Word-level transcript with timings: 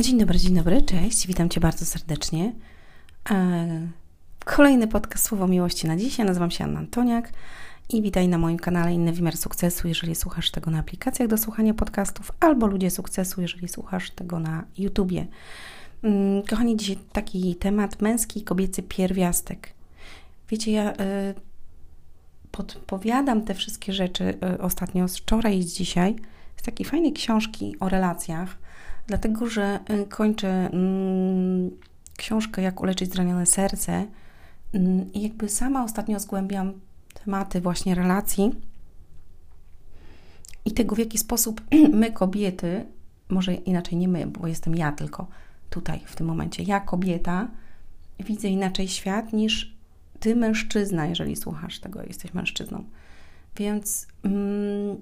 Dzień 0.00 0.18
dobry, 0.18 0.38
dzień 0.38 0.54
dobry, 0.54 0.82
cześć, 0.82 1.26
witam 1.26 1.48
Cię 1.48 1.60
bardzo 1.60 1.84
serdecznie. 1.84 2.52
E, 3.30 3.88
kolejny 4.44 4.88
podcast 4.88 5.24
Słowo 5.24 5.48
Miłości 5.48 5.86
na 5.86 5.96
dziś. 5.96 6.18
Ja 6.18 6.24
nazywam 6.24 6.50
się 6.50 6.64
Anna 6.64 6.78
Antoniak 6.78 7.32
i 7.88 8.02
witaj 8.02 8.28
na 8.28 8.38
moim 8.38 8.58
kanale 8.58 8.92
Inny 8.94 9.12
Wymiar 9.12 9.36
Sukcesu, 9.36 9.88
jeżeli 9.88 10.14
słuchasz 10.14 10.50
tego 10.50 10.70
na 10.70 10.78
aplikacjach 10.78 11.28
do 11.28 11.38
słuchania 11.38 11.74
podcastów, 11.74 12.32
albo 12.40 12.66
Ludzie 12.66 12.90
Sukcesu, 12.90 13.40
jeżeli 13.40 13.68
słuchasz 13.68 14.10
tego 14.10 14.40
na 14.40 14.64
YouTubie. 14.78 15.26
Mm, 16.02 16.42
kochani, 16.42 16.76
dzisiaj 16.76 16.98
taki 17.12 17.54
temat 17.54 18.02
męski 18.02 18.40
i 18.40 18.44
kobiecy 18.44 18.82
pierwiastek. 18.82 19.72
Wiecie, 20.48 20.72
ja 20.72 20.92
y, 20.92 20.96
podpowiadam 22.50 23.42
te 23.42 23.54
wszystkie 23.54 23.92
rzeczy 23.92 24.24
y, 24.54 24.60
ostatnio 24.60 25.08
z 25.08 25.16
wczoraj 25.16 25.58
i 25.58 25.62
z 25.62 25.74
dzisiaj 25.74 26.16
z 26.56 26.62
takiej 26.62 26.86
fajnej 26.86 27.12
książki 27.12 27.76
o 27.80 27.88
relacjach, 27.88 28.65
dlatego 29.06 29.46
że 29.46 29.80
y, 29.90 30.06
kończę 30.06 30.48
mm, 30.48 31.70
książkę 32.16 32.62
Jak 32.62 32.80
uleczyć 32.80 33.12
zranione 33.12 33.46
serce 33.46 34.06
mm, 34.72 35.12
i 35.12 35.22
jakby 35.22 35.48
sama 35.48 35.84
ostatnio 35.84 36.20
zgłębiam 36.20 36.72
tematy 37.24 37.60
właśnie 37.60 37.94
relacji 37.94 38.52
i 40.64 40.72
tego, 40.72 40.96
w 40.96 40.98
jaki 40.98 41.18
sposób 41.18 41.60
my, 42.00 42.12
kobiety, 42.12 42.86
może 43.28 43.54
inaczej 43.54 43.98
nie 43.98 44.08
my, 44.08 44.26
bo 44.26 44.46
jestem 44.46 44.76
ja 44.76 44.92
tylko 44.92 45.26
tutaj 45.70 46.00
w 46.06 46.16
tym 46.16 46.26
momencie, 46.26 46.62
ja, 46.62 46.80
kobieta, 46.80 47.48
widzę 48.20 48.48
inaczej 48.48 48.88
świat 48.88 49.32
niż 49.32 49.76
ty, 50.20 50.36
mężczyzna, 50.36 51.06
jeżeli 51.06 51.36
słuchasz 51.36 51.78
tego, 51.80 52.02
jesteś 52.02 52.34
mężczyzną. 52.34 52.84
Więc 53.56 54.06
mm, 54.22 54.96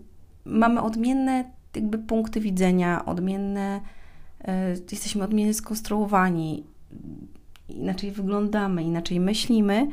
mamy 0.45 0.83
odmienne 0.83 1.45
jakby 1.77 1.99
punkty 1.99 2.41
widzenia, 2.41 3.05
odmienne, 3.05 3.81
y, 4.41 4.51
jesteśmy 4.93 5.25
odmiennie 5.25 5.55
skonstruowani, 5.55 6.65
inaczej 7.69 8.11
wyglądamy, 8.11 8.83
inaczej 8.83 9.21
myślimy. 9.21 9.89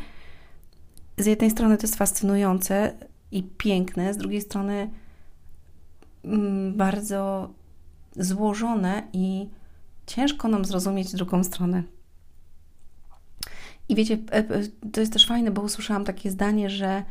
Z 1.17 1.25
jednej 1.25 1.51
strony 1.51 1.77
to 1.77 1.83
jest 1.83 1.95
fascynujące 1.95 2.93
i 3.31 3.43
piękne, 3.43 4.13
z 4.13 4.17
drugiej 4.17 4.41
strony 4.41 4.89
mm, 6.23 6.77
bardzo 6.77 7.49
złożone 8.15 9.03
i 9.13 9.49
ciężko 10.05 10.47
nam 10.47 10.65
zrozumieć 10.65 11.11
drugą 11.11 11.43
stronę. 11.43 11.83
I 13.89 13.95
wiecie, 13.95 14.17
e, 14.31 14.37
e, 14.37 14.45
to 14.91 14.99
jest 14.99 15.13
też 15.13 15.27
fajne, 15.27 15.51
bo 15.51 15.61
usłyszałam 15.61 16.05
takie 16.05 16.31
zdanie, 16.31 16.69
że 16.69 17.03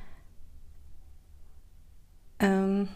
um, 2.42 2.86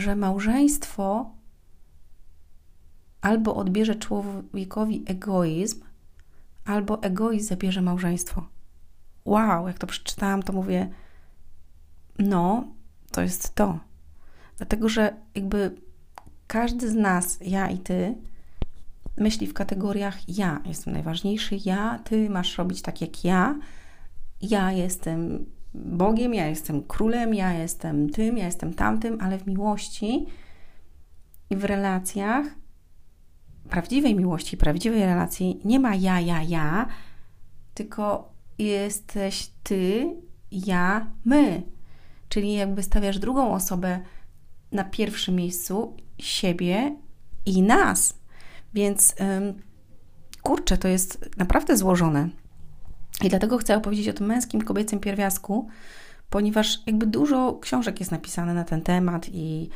że 0.00 0.16
małżeństwo 0.16 1.30
albo 3.20 3.54
odbierze 3.54 3.94
człowiekowi 3.94 5.04
egoizm, 5.06 5.80
albo 6.64 7.02
egoizm 7.02 7.48
zabierze 7.48 7.82
małżeństwo. 7.82 8.46
Wow, 9.24 9.68
jak 9.68 9.78
to 9.78 9.86
przeczytałam, 9.86 10.42
to 10.42 10.52
mówię, 10.52 10.88
no, 12.18 12.64
to 13.12 13.22
jest 13.22 13.54
to. 13.54 13.78
Dlatego, 14.56 14.88
że 14.88 15.16
jakby 15.34 15.74
każdy 16.46 16.90
z 16.90 16.94
nas, 16.94 17.38
ja 17.40 17.70
i 17.70 17.78
ty, 17.78 18.14
myśli 19.16 19.46
w 19.46 19.54
kategoriach 19.54 20.28
ja 20.28 20.60
jestem 20.66 20.92
najważniejszy, 20.92 21.56
ja, 21.64 21.98
ty 22.04 22.30
masz 22.30 22.58
robić 22.58 22.82
tak 22.82 23.00
jak 23.00 23.24
ja, 23.24 23.58
ja 24.42 24.72
jestem 24.72 25.46
Bogiem, 25.74 26.34
ja 26.34 26.46
jestem 26.46 26.82
królem, 26.82 27.34
ja 27.34 27.52
jestem 27.52 28.10
tym, 28.10 28.38
ja 28.38 28.46
jestem 28.46 28.74
tamtym, 28.74 29.18
ale 29.20 29.38
w 29.38 29.46
miłości 29.46 30.26
i 31.50 31.56
w 31.56 31.64
relacjach, 31.64 32.46
prawdziwej 33.68 34.14
miłości, 34.14 34.56
prawdziwej 34.56 35.00
relacji 35.00 35.60
nie 35.64 35.80
ma 35.80 35.94
ja, 35.94 36.20
ja, 36.20 36.42
ja, 36.42 36.86
tylko 37.74 38.32
jesteś 38.58 39.50
ty, 39.62 40.16
ja, 40.52 41.06
my. 41.24 41.62
Czyli 42.28 42.52
jakby 42.52 42.82
stawiasz 42.82 43.18
drugą 43.18 43.54
osobę 43.54 44.00
na 44.72 44.84
pierwszym 44.84 45.34
miejscu, 45.34 45.96
siebie 46.18 46.96
i 47.46 47.62
nas. 47.62 48.18
Więc 48.74 49.14
kurczę, 50.42 50.78
to 50.78 50.88
jest 50.88 51.30
naprawdę 51.36 51.76
złożone. 51.76 52.28
I 53.22 53.28
dlatego 53.28 53.58
chcę 53.58 53.76
opowiedzieć 53.76 54.08
o 54.08 54.12
tym 54.12 54.26
męskim, 54.26 54.62
kobiecym 54.62 55.00
pierwiastku, 55.00 55.68
ponieważ 56.30 56.82
jakby 56.86 57.06
dużo 57.06 57.58
książek 57.62 58.00
jest 58.00 58.12
napisane 58.12 58.54
na 58.54 58.64
ten 58.64 58.82
temat 58.82 59.28
i 59.32 59.68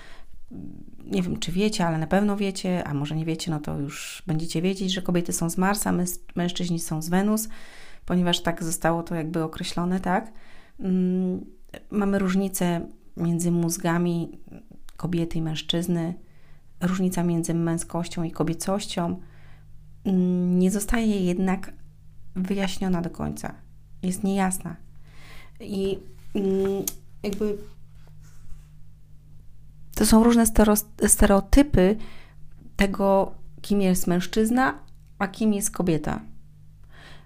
nie 1.04 1.22
wiem, 1.22 1.38
czy 1.38 1.52
wiecie, 1.52 1.86
ale 1.86 1.98
na 1.98 2.06
pewno 2.06 2.36
wiecie, 2.36 2.84
a 2.84 2.94
może 2.94 3.16
nie 3.16 3.24
wiecie, 3.24 3.50
no 3.50 3.60
to 3.60 3.78
już 3.78 4.22
będziecie 4.26 4.62
wiedzieć, 4.62 4.92
że 4.92 5.02
kobiety 5.02 5.32
są 5.32 5.50
z 5.50 5.58
Marsa, 5.58 5.92
mężczyźni 6.34 6.80
są 6.80 7.02
z 7.02 7.08
Wenus, 7.08 7.48
ponieważ 8.06 8.42
tak 8.42 8.64
zostało 8.64 9.02
to 9.02 9.14
jakby 9.14 9.42
określone, 9.42 10.00
tak? 10.00 10.32
Mm, 10.80 11.44
mamy 11.90 12.18
różnicę 12.18 12.88
między 13.16 13.50
mózgami 13.50 14.38
kobiety 14.96 15.38
i 15.38 15.42
mężczyzny, 15.42 16.14
różnica 16.80 17.22
między 17.22 17.54
męskością 17.54 18.22
i 18.22 18.30
kobiecością. 18.30 19.20
Mm, 20.04 20.58
nie 20.58 20.70
zostaje 20.70 21.20
jednak 21.24 21.72
wyjaśniona 22.36 23.02
do 23.02 23.10
końca. 23.10 23.54
Jest 24.02 24.24
niejasna. 24.24 24.76
I 25.60 25.98
mm, 26.34 26.82
jakby 27.22 27.58
to 29.94 30.06
są 30.06 30.24
różne 30.24 30.44
stereotypy 31.06 31.96
tego, 32.76 33.34
kim 33.62 33.80
jest 33.80 34.06
mężczyzna, 34.06 34.78
a 35.18 35.28
kim 35.28 35.52
jest 35.52 35.70
kobieta. 35.70 36.20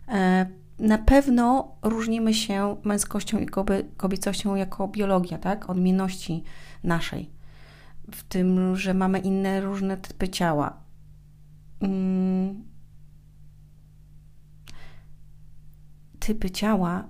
E, 0.08 0.46
na 0.78 0.98
pewno 0.98 1.74
różnimy 1.82 2.34
się 2.34 2.76
męskością 2.84 3.38
i 3.38 3.46
kobiecością 3.96 4.54
jako 4.54 4.88
biologia, 4.88 5.38
tak? 5.38 5.70
Odmienności 5.70 6.44
naszej. 6.84 7.30
W 8.12 8.22
tym, 8.22 8.76
że 8.76 8.94
mamy 8.94 9.18
inne 9.18 9.60
różne 9.60 9.96
typy 9.96 10.28
ciała. 10.28 10.76
Typy 16.28 16.50
ciała, 16.50 17.08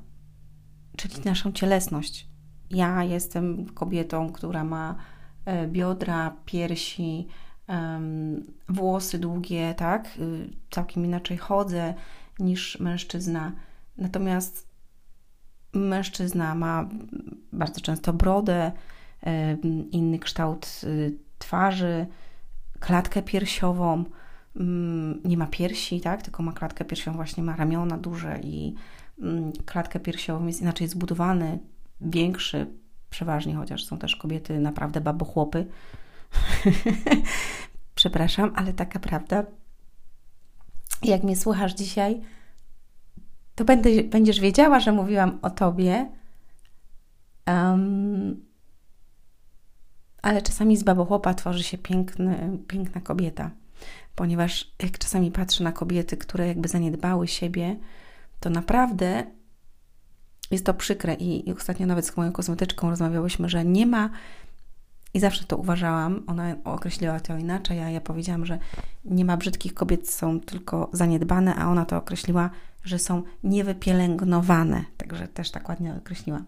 czyli 0.96 1.14
naszą 1.24 1.52
cielesność. 1.52 2.28
Ja 2.70 3.04
jestem 3.04 3.66
kobietą, 3.66 4.32
która 4.32 4.64
ma 4.64 4.96
e, 5.44 5.66
biodra, 5.66 6.36
piersi, 6.44 7.28
włosy 8.68 9.18
długie, 9.18 9.74
tak? 9.74 10.08
Y, 10.18 10.50
całkiem 10.70 11.04
inaczej 11.04 11.36
chodzę 11.36 11.94
niż 12.38 12.80
mężczyzna. 12.80 13.52
Natomiast 13.96 14.68
mężczyzna 15.72 16.54
ma 16.54 16.88
bardzo 17.52 17.80
często 17.80 18.12
brodę, 18.12 18.72
inny 19.90 20.18
kształt 20.18 20.80
y, 20.84 21.18
twarzy, 21.38 22.06
klatkę 22.80 23.22
piersiową, 23.22 24.04
mm, 24.56 25.20
nie 25.24 25.36
ma 25.36 25.46
piersi, 25.46 26.00
tak? 26.00 26.22
Tylko 26.22 26.42
ma 26.42 26.52
klatkę 26.52 26.84
piersiową, 26.84 27.16
właśnie 27.16 27.42
ma 27.42 27.56
ramiona 27.56 27.98
duże 27.98 28.40
i 28.42 28.74
klatkę 29.64 30.00
piersiową 30.00 30.46
jest 30.46 30.62
inaczej 30.62 30.88
zbudowany, 30.88 31.58
większy 32.00 32.66
przeważnie, 33.10 33.54
chociaż 33.54 33.84
są 33.84 33.98
też 33.98 34.16
kobiety 34.16 34.58
naprawdę 34.58 35.00
babochłopy. 35.00 35.66
Przepraszam, 37.94 38.52
ale 38.56 38.72
taka 38.72 38.98
prawda. 38.98 39.44
Jak 41.02 41.22
mnie 41.22 41.36
słuchasz 41.36 41.74
dzisiaj, 41.74 42.20
to 43.54 43.64
będę, 43.64 44.04
będziesz 44.04 44.40
wiedziała, 44.40 44.80
że 44.80 44.92
mówiłam 44.92 45.38
o 45.42 45.50
tobie. 45.50 46.10
Um, 47.46 48.48
ale 50.22 50.42
czasami 50.42 50.76
z 50.76 50.82
babochłopa 50.82 51.34
tworzy 51.34 51.62
się 51.62 51.78
piękny, 51.78 52.58
piękna 52.68 53.00
kobieta, 53.00 53.50
ponieważ 54.14 54.72
jak 54.82 54.98
czasami 54.98 55.30
patrzę 55.30 55.64
na 55.64 55.72
kobiety, 55.72 56.16
które 56.16 56.46
jakby 56.46 56.68
zaniedbały 56.68 57.28
siebie, 57.28 57.76
to 58.40 58.50
naprawdę 58.50 59.24
jest 60.50 60.66
to 60.66 60.74
przykre. 60.74 61.14
I, 61.14 61.48
I 61.48 61.52
ostatnio 61.52 61.86
nawet 61.86 62.06
z 62.06 62.16
moją 62.16 62.32
kosmetyczką 62.32 62.90
rozmawiałyśmy, 62.90 63.48
że 63.48 63.64
nie 63.64 63.86
ma, 63.86 64.10
i 65.14 65.20
zawsze 65.20 65.44
to 65.44 65.56
uważałam, 65.56 66.22
ona 66.26 66.56
określiła 66.64 67.20
to 67.20 67.36
inaczej, 67.36 67.80
a 67.80 67.90
ja 67.90 68.00
powiedziałam, 68.00 68.46
że 68.46 68.58
nie 69.04 69.24
ma 69.24 69.36
brzydkich 69.36 69.74
kobiet, 69.74 70.10
są 70.10 70.40
tylko 70.40 70.90
zaniedbane, 70.92 71.54
a 71.54 71.68
ona 71.68 71.84
to 71.84 71.96
określiła, 71.96 72.50
że 72.84 72.98
są 72.98 73.22
niewypielęgnowane. 73.44 74.84
Także 74.96 75.28
też 75.28 75.50
tak 75.50 75.68
ładnie 75.68 75.94
określiła. 75.94 76.42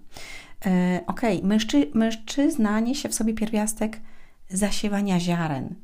E, 0.67 1.01
ok, 1.07 1.21
Mężczy, 1.43 1.91
mężczyzna 1.95 2.81
niesie 2.81 3.09
w 3.09 3.15
sobie 3.15 3.35
pierwiastek 3.35 4.01
zasiewania 4.49 5.21
ziaren. 5.21 5.75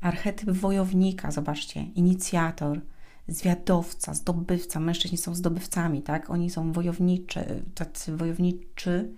Archetyp 0.00 0.50
wojownika, 0.50 1.30
zobaczcie, 1.30 1.82
inicjator, 1.82 2.80
zwiadowca, 3.28 4.14
zdobywca. 4.14 4.80
Mężczyźni 4.80 5.18
są 5.18 5.34
zdobywcami, 5.34 6.02
tak? 6.02 6.30
Oni 6.30 6.50
są 6.50 6.72
wojowniczy, 6.72 7.62
tacy 7.74 8.16
wojowniczy. 8.16 9.10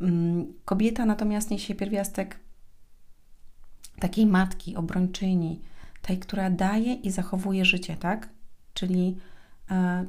Mm, 0.00 0.52
kobieta 0.64 1.06
natomiast 1.06 1.50
niesie 1.50 1.74
pierwiastek 1.74 2.40
takiej 4.00 4.26
matki, 4.26 4.76
obrończyni, 4.76 5.60
tej, 6.02 6.18
która 6.18 6.50
daje 6.50 6.94
i 6.94 7.10
zachowuje 7.10 7.64
życie, 7.64 7.96
tak? 7.96 8.28
Czyli 8.74 9.16
e, 9.70 10.06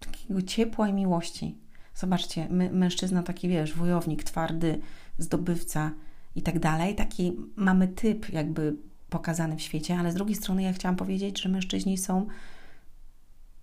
takiego 0.00 0.42
ciepła 0.42 0.88
i 0.88 0.92
miłości. 0.92 1.58
Zobaczcie, 1.94 2.48
my, 2.50 2.70
mężczyzna 2.70 3.22
taki, 3.22 3.48
wiesz, 3.48 3.74
wojownik, 3.74 4.24
twardy, 4.24 4.80
zdobywca 5.18 5.90
i 6.34 6.42
tak 6.42 6.58
dalej. 6.58 6.94
Taki 6.94 7.36
mamy 7.56 7.88
typ 7.88 8.32
jakby 8.32 8.76
pokazany 9.10 9.56
w 9.56 9.62
świecie, 9.62 9.98
ale 9.98 10.12
z 10.12 10.14
drugiej 10.14 10.36
strony 10.36 10.62
ja 10.62 10.72
chciałam 10.72 10.96
powiedzieć, 10.96 11.42
że 11.42 11.48
mężczyźni 11.48 11.98
są 11.98 12.26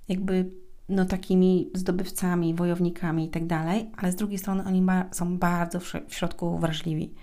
jakby 0.07 0.51
no 0.89 1.05
takimi 1.05 1.69
zdobywcami, 1.73 2.53
wojownikami 2.53 3.25
i 3.25 3.29
tak 3.29 3.45
dalej, 3.47 3.91
ale 3.97 4.11
z 4.11 4.15
drugiej 4.15 4.37
strony 4.37 4.63
oni 4.65 4.81
ba 4.81 5.05
są 5.11 5.37
bardzo 5.37 5.79
w, 5.79 5.93
w 6.07 6.15
środku 6.15 6.59
wrażliwi. 6.59 7.13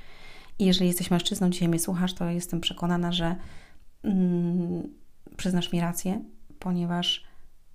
I 0.58 0.64
jeżeli 0.64 0.86
jesteś 0.86 1.10
mężczyzną, 1.10 1.50
dzisiaj 1.50 1.68
mnie 1.68 1.78
słuchasz, 1.78 2.14
to 2.14 2.30
jestem 2.30 2.60
przekonana, 2.60 3.12
że 3.12 3.36
mm, 4.02 4.82
przyznasz 5.36 5.72
mi 5.72 5.80
rację, 5.80 6.24
ponieważ 6.58 7.24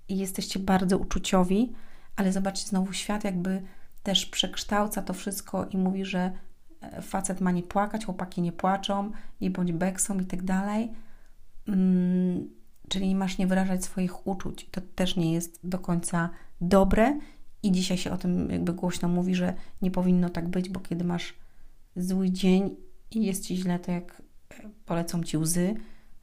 jesteście 0.09 0.59
bardzo 0.59 0.97
uczuciowi, 0.97 1.73
ale 2.15 2.31
zobaczcie, 2.31 2.67
znowu 2.67 2.93
świat 2.93 3.23
jakby 3.23 3.61
też 4.03 4.25
przekształca 4.25 5.01
to 5.01 5.13
wszystko 5.13 5.65
i 5.65 5.77
mówi, 5.77 6.05
że 6.05 6.31
e, 6.81 7.01
facet 7.01 7.41
ma 7.41 7.51
nie 7.51 7.63
płakać, 7.63 8.05
chłopaki 8.05 8.41
nie 8.41 8.51
płaczą, 8.51 9.11
nie 9.41 9.51
bądź 9.51 9.71
beksą 9.71 10.19
i 10.19 10.25
tak 10.25 10.43
dalej. 10.43 10.91
Mm, 11.67 12.49
czyli 12.89 13.15
masz 13.15 13.37
nie 13.37 13.47
wyrażać 13.47 13.83
swoich 13.83 14.27
uczuć. 14.27 14.67
To 14.71 14.81
też 14.95 15.15
nie 15.15 15.33
jest 15.33 15.59
do 15.63 15.79
końca 15.79 16.29
dobre 16.61 17.19
i 17.63 17.71
dzisiaj 17.71 17.97
się 17.97 18.11
o 18.11 18.17
tym 18.17 18.49
jakby 18.49 18.73
głośno 18.73 19.07
mówi, 19.07 19.35
że 19.35 19.53
nie 19.81 19.91
powinno 19.91 20.29
tak 20.29 20.47
być, 20.49 20.69
bo 20.69 20.79
kiedy 20.79 21.03
masz 21.03 21.33
zły 21.95 22.31
dzień 22.31 22.75
i 23.11 23.25
jest 23.25 23.45
ci 23.45 23.57
źle, 23.57 23.79
to 23.79 23.91
jak 23.91 24.21
e, 24.49 24.69
polecą 24.85 25.23
ci 25.23 25.37
łzy, 25.37 25.75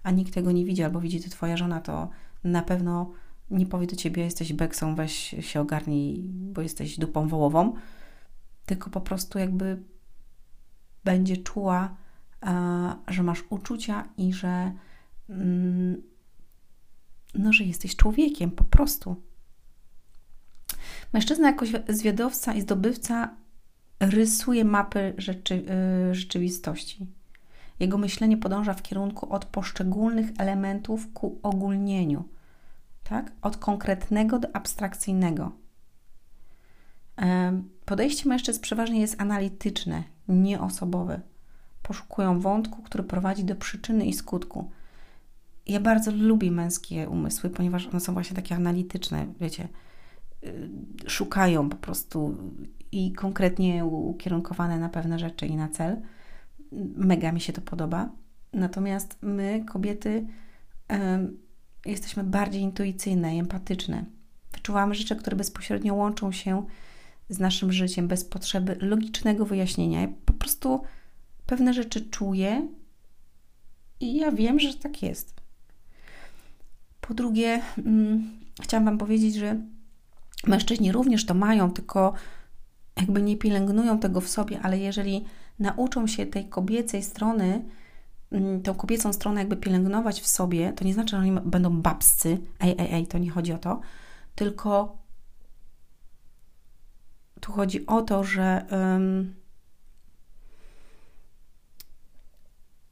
a 0.02 0.10
nikt 0.10 0.34
tego 0.34 0.52
nie 0.52 0.64
widzi, 0.64 0.82
albo 0.82 1.00
widzi 1.00 1.20
to 1.20 1.30
twoja 1.30 1.56
żona, 1.56 1.80
to 1.80 2.08
na 2.44 2.62
pewno 2.62 3.12
nie 3.50 3.66
powie 3.66 3.86
do 3.86 3.96
ciebie, 3.96 4.24
jesteś 4.24 4.52
beksą, 4.52 4.94
weź 4.94 5.34
się 5.40 5.60
ogarnij, 5.60 6.22
bo 6.28 6.60
jesteś 6.60 6.98
dupą 6.98 7.28
wołową, 7.28 7.72
tylko 8.66 8.90
po 8.90 9.00
prostu 9.00 9.38
jakby 9.38 9.82
będzie 11.04 11.36
czuła, 11.36 11.96
że 13.08 13.22
masz 13.22 13.44
uczucia 13.50 14.08
i 14.16 14.32
że, 14.32 14.72
mm, 15.28 16.02
no, 17.34 17.52
że 17.52 17.64
jesteś 17.64 17.96
człowiekiem 17.96 18.50
po 18.50 18.64
prostu. 18.64 19.16
Mężczyzna 21.12 21.46
jako 21.46 21.66
zwiadowca 21.88 22.54
i 22.54 22.60
zdobywca 22.60 23.36
rysuje 24.00 24.64
mapy 24.64 25.14
rzeczy, 25.18 25.64
y, 26.10 26.14
rzeczywistości. 26.14 27.06
Jego 27.80 27.98
myślenie 27.98 28.36
podąża 28.36 28.74
w 28.74 28.82
kierunku 28.82 29.32
od 29.32 29.44
poszczególnych 29.44 30.30
elementów 30.38 31.12
ku 31.12 31.38
ogólnieniu, 31.42 32.24
tak? 33.04 33.32
od 33.42 33.56
konkretnego 33.56 34.38
do 34.38 34.56
abstrakcyjnego. 34.56 35.52
Podejście 37.84 38.28
mężczyzn 38.28 38.60
przeważnie 38.60 39.00
jest 39.00 39.20
analityczne, 39.20 40.02
nieosobowe. 40.28 41.20
Poszukują 41.82 42.40
wątku, 42.40 42.82
który 42.82 43.04
prowadzi 43.04 43.44
do 43.44 43.56
przyczyny 43.56 44.06
i 44.06 44.12
skutku. 44.12 44.70
Ja 45.66 45.80
bardzo 45.80 46.10
lubię 46.10 46.50
męskie 46.50 47.08
umysły, 47.08 47.50
ponieważ 47.50 47.86
one 47.86 48.00
są 48.00 48.12
właśnie 48.12 48.36
takie 48.36 48.54
analityczne, 48.54 49.26
wiecie, 49.40 49.68
y, 50.44 50.68
szukają 51.06 51.68
po 51.68 51.76
prostu 51.76 52.36
i 52.92 53.12
konkretnie 53.12 53.84
ukierunkowane 53.84 54.78
na 54.78 54.88
pewne 54.88 55.18
rzeczy 55.18 55.46
i 55.46 55.56
na 55.56 55.68
cel. 55.68 56.02
Mega 56.96 57.32
mi 57.32 57.40
się 57.40 57.52
to 57.52 57.60
podoba. 57.60 58.10
Natomiast 58.52 59.18
my, 59.22 59.64
kobiety, 59.72 60.26
jesteśmy 61.86 62.24
bardziej 62.24 62.62
intuicyjne 62.62 63.28
empatyczne. 63.28 64.04
Wyczuwamy 64.52 64.94
rzeczy, 64.94 65.16
które 65.16 65.36
bezpośrednio 65.36 65.94
łączą 65.94 66.32
się 66.32 66.66
z 67.28 67.38
naszym 67.38 67.72
życiem, 67.72 68.08
bez 68.08 68.24
potrzeby 68.24 68.76
logicznego 68.80 69.46
wyjaśnienia. 69.46 70.00
Ja 70.00 70.08
po 70.24 70.32
prostu 70.32 70.82
pewne 71.46 71.74
rzeczy 71.74 72.10
czuję 72.10 72.68
i 74.00 74.16
ja 74.16 74.32
wiem, 74.32 74.60
że 74.60 74.74
tak 74.74 75.02
jest. 75.02 75.41
Po 77.02 77.14
drugie, 77.14 77.60
hmm, 77.76 78.40
chciałam 78.62 78.84
Wam 78.84 78.98
powiedzieć, 78.98 79.34
że 79.34 79.60
mężczyźni 80.46 80.92
również 80.92 81.26
to 81.26 81.34
mają, 81.34 81.70
tylko 81.70 82.12
jakby 82.96 83.22
nie 83.22 83.36
pielęgnują 83.36 83.98
tego 83.98 84.20
w 84.20 84.28
sobie, 84.28 84.60
ale 84.60 84.78
jeżeli 84.78 85.24
nauczą 85.58 86.06
się 86.06 86.26
tej 86.26 86.48
kobiecej 86.48 87.02
strony, 87.02 87.64
mm, 88.32 88.62
tą 88.62 88.74
kobiecą 88.74 89.12
stronę 89.12 89.40
jakby 89.40 89.56
pielęgnować 89.56 90.20
w 90.20 90.26
sobie, 90.26 90.72
to 90.72 90.84
nie 90.84 90.94
znaczy, 90.94 91.10
że 91.10 91.18
oni 91.18 91.32
będą 91.32 91.82
babscy, 91.82 92.38
ej, 92.60 92.74
ej, 92.78 92.88
ej, 92.92 93.06
to 93.06 93.18
nie 93.18 93.30
chodzi 93.30 93.52
o 93.52 93.58
to, 93.58 93.80
tylko 94.34 94.98
tu 97.40 97.52
chodzi 97.52 97.86
o 97.86 98.02
to, 98.02 98.24
że 98.24 98.66
um, 98.70 99.34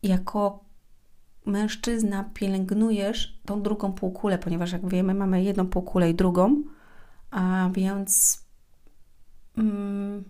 jako 0.02 0.69
mężczyzna 1.50 2.24
pielęgnujesz 2.34 3.40
tą 3.44 3.62
drugą 3.62 3.92
półkulę, 3.92 4.38
ponieważ 4.38 4.72
jak 4.72 4.88
wiemy, 4.88 5.14
mamy 5.14 5.42
jedną 5.42 5.66
półkulę 5.66 6.10
i 6.10 6.14
drugą, 6.14 6.62
a 7.30 7.70
więc 7.72 8.42
um, 9.56 10.24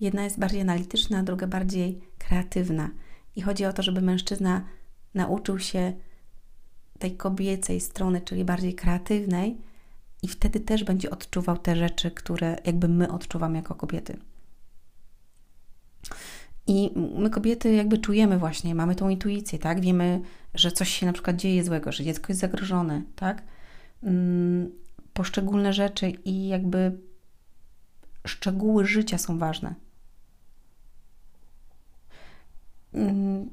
jedna 0.00 0.24
jest 0.24 0.38
bardziej 0.38 0.60
analityczna, 0.60 1.18
a 1.18 1.22
druga 1.22 1.46
bardziej 1.46 2.00
kreatywna. 2.18 2.90
I 3.36 3.42
chodzi 3.42 3.64
o 3.64 3.72
to, 3.72 3.82
żeby 3.82 4.00
mężczyzna 4.00 4.64
nauczył 5.14 5.58
się 5.58 5.92
tej 6.98 7.16
kobiecej 7.16 7.80
strony, 7.80 8.20
czyli 8.20 8.44
bardziej 8.44 8.74
kreatywnej, 8.74 9.58
i 10.22 10.28
wtedy 10.28 10.60
też 10.60 10.84
będzie 10.84 11.10
odczuwał 11.10 11.58
te 11.58 11.76
rzeczy, 11.76 12.10
które 12.10 12.56
jakby 12.64 12.88
my 12.88 13.12
odczuwamy 13.12 13.56
jako 13.56 13.74
kobiety. 13.74 14.18
I 16.70 16.90
my 17.18 17.30
kobiety 17.30 17.72
jakby 17.72 17.98
czujemy 17.98 18.38
właśnie, 18.38 18.74
mamy 18.74 18.94
tą 18.94 19.08
intuicję, 19.08 19.58
tak? 19.58 19.80
Wiemy, 19.80 20.20
że 20.54 20.72
coś 20.72 20.88
się 20.88 21.06
na 21.06 21.12
przykład 21.12 21.36
dzieje 21.36 21.64
złego, 21.64 21.92
że 21.92 22.04
dziecko 22.04 22.26
jest 22.28 22.40
zagrożone, 22.40 23.02
tak? 23.16 23.42
Mm, 24.02 24.70
poszczególne 25.12 25.72
rzeczy 25.72 26.10
i 26.10 26.48
jakby 26.48 26.98
szczegóły 28.26 28.86
życia 28.86 29.18
są 29.18 29.38
ważne. 29.38 29.74
Mm, 32.94 33.50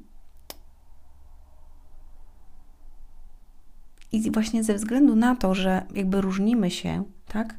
I 4.12 4.30
właśnie 4.30 4.64
ze 4.64 4.74
względu 4.74 5.16
na 5.16 5.36
to, 5.36 5.54
że 5.54 5.86
jakby 5.94 6.20
różnimy 6.20 6.70
się, 6.70 7.04
tak, 7.28 7.54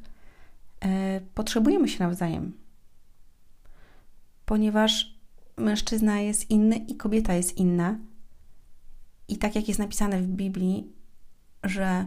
e, 0.81 1.21
potrzebujemy 1.35 1.87
się 1.87 2.03
nawzajem. 2.03 2.53
Ponieważ 4.45 5.18
mężczyzna 5.59 6.19
jest 6.19 6.49
inny 6.49 6.75
i 6.75 6.95
kobieta 6.95 7.33
jest 7.33 7.57
inna. 7.57 7.97
I 9.27 9.37
tak 9.37 9.55
jak 9.55 9.67
jest 9.67 9.79
napisane 9.79 10.21
w 10.21 10.27
Biblii, 10.27 10.93
że 11.63 12.05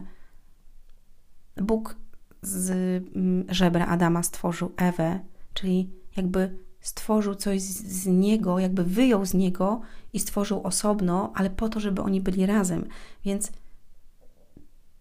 Bóg 1.57 1.95
z 2.41 2.69
mm, 3.15 3.45
żebra 3.49 3.85
Adama 3.85 4.23
stworzył 4.23 4.71
Ewę, 4.77 5.19
czyli 5.53 5.89
jakby 6.17 6.57
stworzył 6.81 7.35
coś 7.35 7.61
z, 7.61 8.07
niego, 8.07 8.59
jakby 8.59 8.83
wyjął 8.83 9.25
z 9.25 9.33
niego 9.33 9.81
i 10.13 10.19
stworzył 10.19 10.63
osobno, 10.63 11.31
ale 11.35 11.49
po 11.49 11.69
to, 11.69 11.79
żeby 11.79 12.01
oni 12.01 12.21
byli 12.21 12.45
razem. 12.45 12.85
Więc 13.25 13.51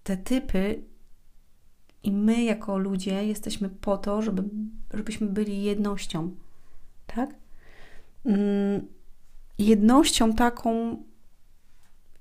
te 0.02 0.16
typy 0.16 0.82
i 2.02 2.12
my 2.12 2.42
jako 2.42 2.78
ludzie 2.78 3.26
jesteśmy 3.26 3.68
po 3.68 3.98
to, 3.98 4.22
żeby, 4.22 4.44
żebyśmy 4.94 5.26
byli 5.26 5.62
jednością, 5.62 6.30
tak? 7.06 7.41
Mm, 8.26 8.86
jednością 9.58 10.32
taką, 10.34 10.96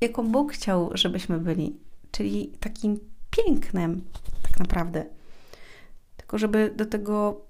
jaką 0.01 0.31
Bóg 0.31 0.53
chciał, 0.53 0.89
żebyśmy 0.93 1.39
byli, 1.39 1.79
czyli 2.11 2.47
takim 2.59 2.99
pięknem, 3.31 4.01
tak 4.43 4.59
naprawdę. 4.59 5.05
Tylko, 6.17 6.37
żeby 6.37 6.73
do 6.75 6.85
tego 6.85 7.41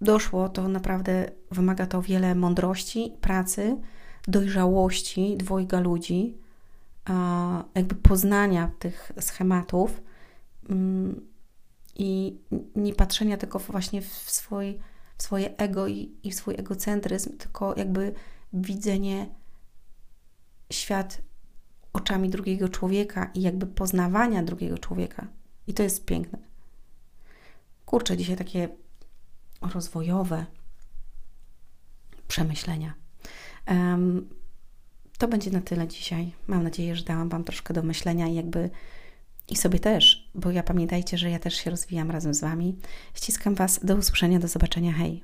doszło, 0.00 0.48
to 0.48 0.68
naprawdę 0.68 1.30
wymaga 1.50 1.86
to 1.86 2.02
wiele 2.02 2.34
mądrości, 2.34 3.12
pracy, 3.20 3.76
dojrzałości 4.28 5.36
dwojga 5.36 5.80
ludzi, 5.80 6.36
jakby 7.74 7.94
poznania 7.94 8.70
tych 8.78 9.12
schematów 9.20 10.02
mm, 10.70 11.20
i 11.96 12.38
nie 12.76 12.94
patrzenia 12.94 13.36
tylko 13.36 13.58
właśnie 13.58 14.02
w, 14.02 14.06
swój, 14.12 14.78
swoje 15.22 15.56
ego 15.56 15.88
i, 15.88 16.16
i 16.22 16.32
swój 16.32 16.54
egocentryzm, 16.54 17.36
tylko 17.36 17.74
jakby 17.76 18.14
widzenie 18.52 19.26
świat 20.72 21.22
oczami 21.92 22.30
drugiego 22.30 22.68
człowieka 22.68 23.30
i 23.34 23.42
jakby 23.42 23.66
poznawania 23.66 24.42
drugiego 24.42 24.78
człowieka. 24.78 25.26
I 25.66 25.74
to 25.74 25.82
jest 25.82 26.04
piękne. 26.04 26.38
Kurczę, 27.86 28.16
dzisiaj 28.16 28.36
takie 28.36 28.68
rozwojowe 29.74 30.46
przemyślenia. 32.28 32.94
Um, 33.68 34.28
to 35.18 35.28
będzie 35.28 35.50
na 35.50 35.60
tyle 35.60 35.88
dzisiaj. 35.88 36.32
Mam 36.46 36.62
nadzieję, 36.62 36.96
że 36.96 37.04
dałam 37.04 37.28
Wam 37.28 37.44
troszkę 37.44 37.74
do 37.74 37.82
myślenia 37.82 38.26
i 38.26 38.34
jakby 38.34 38.70
i 39.48 39.56
sobie 39.56 39.78
też, 39.78 40.30
bo 40.34 40.50
ja 40.50 40.62
pamiętajcie, 40.62 41.18
że 41.18 41.30
ja 41.30 41.38
też 41.38 41.54
się 41.54 41.70
rozwijam 41.70 42.10
razem 42.10 42.34
z 42.34 42.40
Wami. 42.40 42.76
Ściskam 43.14 43.54
Was. 43.54 43.80
Do 43.84 43.96
usłyszenia, 43.96 44.38
do 44.38 44.48
zobaczenia. 44.48 44.92
Hej! 44.92 45.22